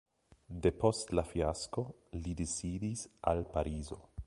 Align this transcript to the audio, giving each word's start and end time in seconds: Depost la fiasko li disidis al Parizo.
Depost 0.65 1.11
la 1.19 1.23
fiasko 1.33 1.85
li 2.23 2.35
disidis 2.41 3.07
al 3.33 3.45
Parizo. 3.55 4.03